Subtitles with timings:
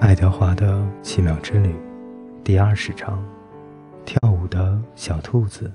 [0.00, 1.74] 爱德华的奇妙之旅，
[2.42, 3.22] 第二十章：
[4.06, 5.70] 跳舞的小兔子。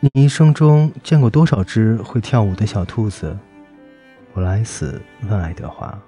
[0.00, 3.34] 你一生中见过多少只会跳舞的小兔子？
[4.34, 5.00] 布莱斯
[5.30, 5.98] 问爱德华。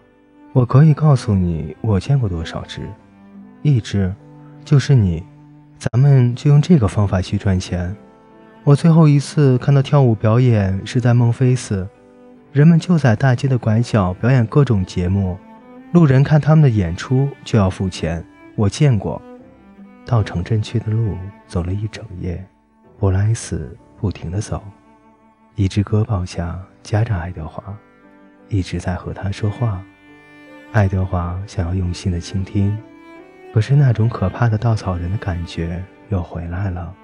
[0.53, 2.83] 我可以告诉你，我见过多少只。
[3.63, 4.15] 一只，
[4.63, 5.25] 就是你。
[5.79, 7.97] 咱们就用这个方法去赚钱。
[8.65, 11.89] 我最后一次看到跳舞表演是在孟菲斯，
[12.53, 15.39] 人们就在大街的拐角表演各种节目。
[15.93, 19.21] 路人看他们的演出就要付钱，我见过。
[20.07, 21.17] 到城镇去的路
[21.49, 22.45] 走了一整夜，
[22.97, 24.63] 布莱斯不停地走，
[25.57, 27.77] 一只胳膊下夹着爱德华，
[28.49, 29.83] 一直在和他说话。
[30.71, 32.77] 爱德华想要用心的倾听，
[33.53, 36.95] 可是那种可怕的稻草人的感觉又回来了，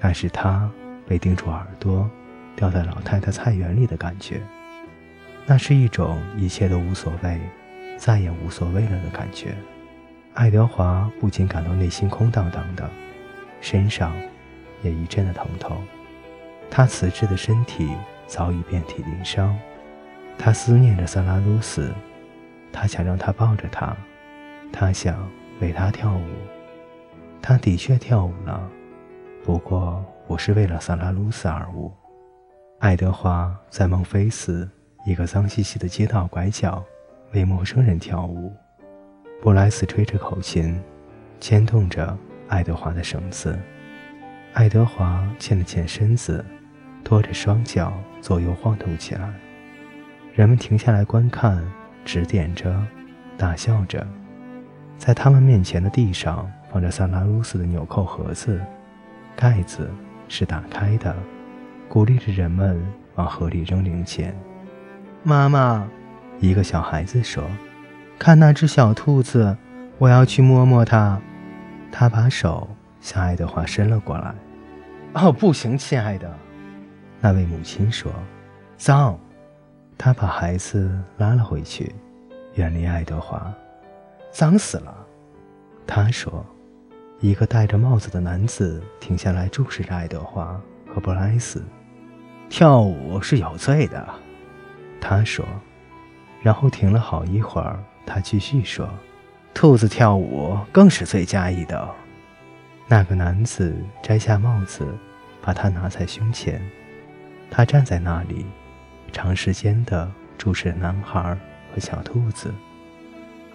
[0.00, 0.68] 那是他
[1.06, 2.10] 被钉住耳朵，
[2.56, 4.40] 掉在老太太菜园里的感觉，
[5.46, 7.40] 那是一种一切都无所谓。
[7.98, 9.56] 再也无所谓了的感觉，
[10.34, 12.88] 爱德华不仅感到内心空荡荡的，
[13.60, 14.14] 身上
[14.82, 15.76] 也一阵的疼痛。
[16.70, 17.90] 他瓷质的身体
[18.28, 19.58] 早已遍体鳞伤，
[20.38, 21.92] 他思念着萨拉鲁斯，
[22.72, 23.96] 他想让他抱着他，
[24.72, 25.28] 他想
[25.60, 26.22] 为他跳舞。
[27.42, 28.70] 他的确跳舞了，
[29.44, 31.92] 不过不是为了萨拉鲁斯而舞。
[32.78, 34.70] 爱德华在孟菲斯
[35.04, 36.84] 一个脏兮兮的街道拐角。
[37.32, 38.52] 为陌生人跳舞，
[39.42, 40.80] 布莱斯吹着口琴，
[41.38, 42.16] 牵动着
[42.48, 43.58] 爱德华的绳子。
[44.54, 46.42] 爱德华欠了欠身子，
[47.04, 49.30] 拖着双脚左右晃动起来。
[50.34, 51.62] 人们停下来观看，
[52.04, 52.82] 指点着，
[53.36, 54.06] 大笑着。
[54.96, 58.58] 在他们面前的地上放着萨拉鲁斯的纽扣盒子，
[59.36, 59.90] 盖子
[60.28, 61.14] 是打开的，
[61.88, 62.82] 鼓励着人们
[63.16, 64.34] 往河里扔零钱。
[65.22, 65.86] 妈妈。
[66.40, 67.42] 一个小孩子说
[68.18, 69.56] ：“看那只小兔子，
[69.98, 71.20] 我要去摸摸它。”
[71.90, 72.68] 他把手
[73.00, 74.34] 向爱德华伸了过来。
[75.14, 76.32] “哦，不行，亲爱的。”
[77.20, 78.12] 那位母亲说
[78.76, 79.18] ，“脏。”
[79.98, 81.92] 他把孩子拉了回去，
[82.54, 83.52] 远离爱德华。
[84.30, 84.94] “脏死了。”
[85.86, 86.44] 他说。
[87.20, 90.56] 一个戴着帽子的男子停下来注视着爱德华
[90.86, 91.60] 和布莱斯。
[92.48, 94.08] “跳舞是有罪的。”
[95.02, 95.44] 他说。
[96.42, 98.88] 然后停了好一会儿，他继续说
[99.52, 101.88] ：“兔子跳舞更是最佳一等。”
[102.86, 104.86] 那个男子摘下帽子，
[105.42, 106.60] 把它拿在胸前。
[107.50, 108.46] 他站在那里，
[109.12, 111.36] 长时间地注视男孩
[111.72, 112.52] 和小兔子。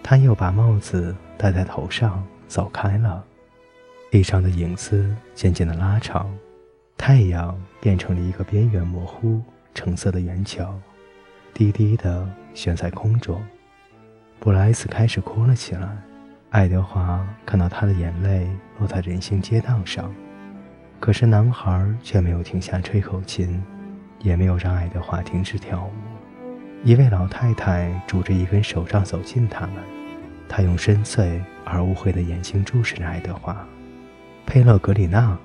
[0.02, 3.24] 他又把帽子戴在头上，走开了。
[4.10, 6.32] 地上的影子渐渐地拉长，
[6.96, 9.40] 太阳变成了一个边缘模糊、
[9.74, 10.64] 橙色的圆球。
[11.54, 13.40] 低低的悬在空中，
[14.40, 15.88] 布莱斯开始哭了起来。
[16.50, 18.50] 爱德华看到他的眼泪
[18.80, 20.12] 落在人行街道上，
[20.98, 23.62] 可是男孩却没有停下吹口琴，
[24.18, 25.92] 也没有让爱德华停止跳舞。
[26.82, 29.76] 一位老太太拄着一根手杖走近他们，
[30.48, 33.64] 她用深邃而污秽的眼睛注视着爱德华。
[34.44, 35.38] 佩勒格里娜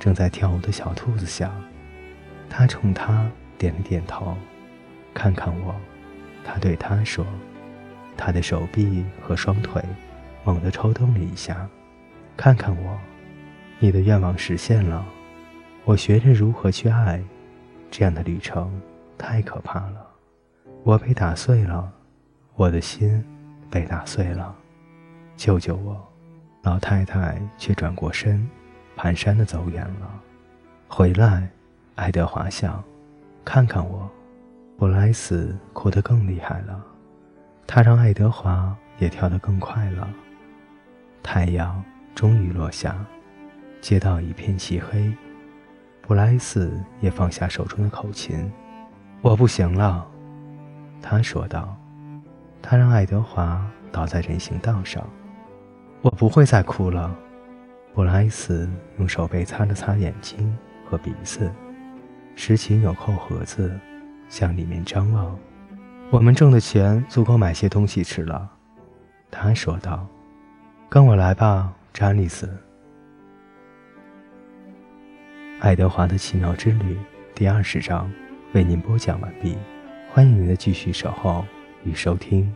[0.00, 1.48] 正在跳舞的小兔子想，
[2.50, 4.36] 他冲他点了点头。
[5.14, 5.74] 看看我，
[6.44, 7.24] 他对他说，
[8.16, 9.82] 他的手臂和双腿
[10.44, 11.68] 猛地抽动了一下。
[12.36, 12.98] 看看我，
[13.78, 15.04] 你的愿望实现了。
[15.84, 17.22] 我学着如何去爱，
[17.90, 18.72] 这样的旅程
[19.18, 20.06] 太可怕了。
[20.84, 21.92] 我被打碎了，
[22.54, 23.24] 我的心
[23.70, 24.54] 被打碎了。
[25.36, 26.00] 救救我！
[26.62, 28.48] 老太太却转过身，
[28.96, 30.20] 蹒跚地走远了。
[30.88, 31.48] 回来，
[31.96, 32.82] 爱德华想，
[33.44, 34.08] 看看我。
[34.82, 36.84] 布莱斯哭得更厉害了，
[37.68, 40.10] 他让爱德华也跳得更快了。
[41.22, 41.80] 太阳
[42.16, 42.96] 终于落下，
[43.80, 45.16] 街道一片漆黑。
[46.00, 48.50] 布莱斯也放下手中的口琴。
[49.22, 50.04] “我不行了。”
[51.00, 51.76] 他说道。
[52.60, 55.08] 他让爱德华倒在人行道上。
[56.02, 57.16] “我不会再哭了。”
[57.94, 58.68] 布莱斯
[58.98, 60.52] 用手背擦了擦眼睛
[60.84, 61.48] 和鼻子，
[62.34, 63.78] 拾起纽扣盒子。
[64.32, 65.38] 向里面张望，
[66.10, 68.48] 我们挣的钱足够买些东西吃了，
[69.30, 70.06] 他说道。
[70.88, 72.48] 跟我来吧，查理斯。
[75.60, 76.96] 爱德华的奇妙之旅
[77.34, 78.10] 第二十章
[78.54, 79.54] 为您播讲完毕，
[80.10, 81.44] 欢迎您的继续守候
[81.84, 82.50] 与收听。